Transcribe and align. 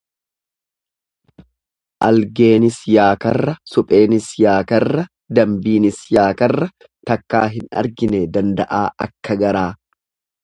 Algeenis 2.05 2.77
yaakarra, 2.93 3.53
supheenis 3.73 4.29
yaakarra 4.45 5.03
dambiinis 5.39 5.99
yaakarra, 6.17 6.69
takkaa 7.11 7.43
hin 7.57 7.67
argine 7.83 8.23
danda'aa 8.39 8.81
akka 9.07 9.39
garaa. 9.45 9.69